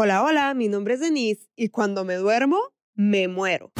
[0.00, 2.60] Hola, hola, mi nombre es Denise y cuando me duermo,
[2.94, 3.72] me muero.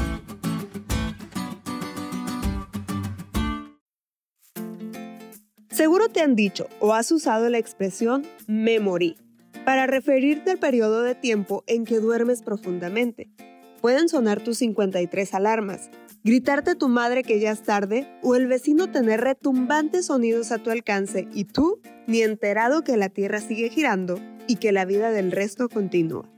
[5.71, 9.17] Seguro te han dicho o has usado la expresión me morí
[9.65, 13.31] para referirte al periodo de tiempo en que duermes profundamente.
[13.81, 15.89] Pueden sonar tus 53 alarmas,
[16.25, 20.71] gritarte tu madre que ya es tarde o el vecino tener retumbantes sonidos a tu
[20.71, 25.31] alcance y tú ni enterado que la Tierra sigue girando y que la vida del
[25.31, 26.29] resto continúa.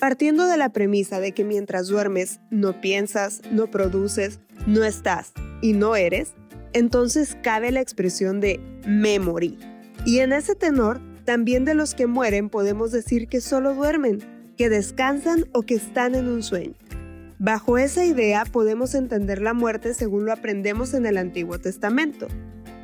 [0.00, 5.32] Partiendo de la premisa de que mientras duermes no piensas, no produces, no estás
[5.62, 6.32] y no eres,
[6.72, 9.58] entonces cabe la expresión de me morí.
[10.06, 14.18] Y en ese tenor, también de los que mueren podemos decir que solo duermen,
[14.56, 16.74] que descansan o que están en un sueño.
[17.38, 22.26] Bajo esa idea podemos entender la muerte según lo aprendemos en el Antiguo Testamento.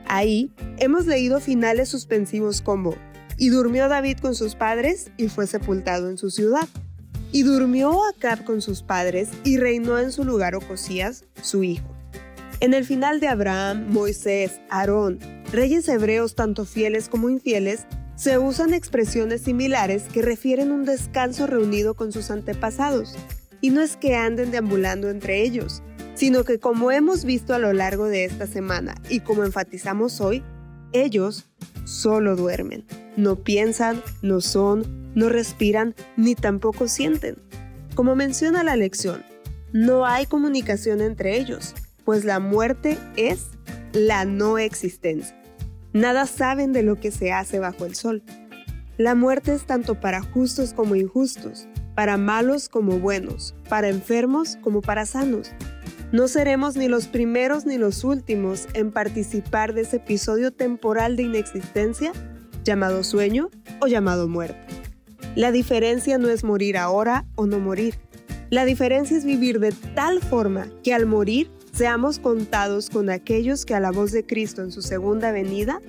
[0.06, 2.95] Ahí hemos leído finales suspensivos como,
[3.38, 6.68] y durmió David con sus padres y fue sepultado en su ciudad.
[7.32, 11.96] Y durmió Acab con sus padres y reinó en su lugar Ocosías, su hijo.
[12.60, 15.18] En el final de Abraham, Moisés, Aarón,
[15.52, 21.95] reyes hebreos tanto fieles como infieles, se usan expresiones similares que refieren un descanso reunido
[21.95, 23.14] con sus antepasados.
[23.60, 25.82] Y no es que anden deambulando entre ellos,
[26.14, 30.42] sino que como hemos visto a lo largo de esta semana y como enfatizamos hoy,
[30.92, 31.46] ellos
[31.84, 32.87] solo duermen.
[33.16, 37.36] No piensan, no son, no respiran, ni tampoco sienten.
[37.95, 39.24] Como menciona la lección,
[39.73, 43.46] no hay comunicación entre ellos, pues la muerte es
[43.92, 45.34] la no existencia.
[45.95, 48.23] Nada saben de lo que se hace bajo el sol.
[48.98, 54.82] La muerte es tanto para justos como injustos, para malos como buenos, para enfermos como
[54.82, 55.52] para sanos.
[56.12, 61.24] No seremos ni los primeros ni los últimos en participar de ese episodio temporal de
[61.24, 62.12] inexistencia
[62.66, 63.48] llamado sueño
[63.80, 64.59] o llamado muerte.
[65.34, 67.94] La diferencia no es morir ahora o no morir.
[68.50, 73.75] La diferencia es vivir de tal forma que al morir seamos contados con aquellos que
[73.75, 75.80] a la voz de Cristo en su segunda venida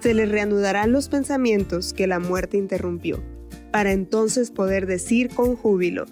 [0.00, 3.22] se les reanudarán los pensamientos que la muerte interrumpió,
[3.70, 6.04] para entonces poder decir con júbilo,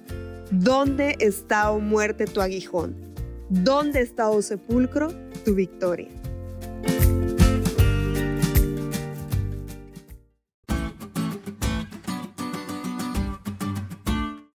[0.51, 2.97] ¿dónde está, oh muerte, tu aguijón?
[3.51, 5.09] ¿Dónde está, oh sepulcro,
[5.45, 6.09] tu victoria?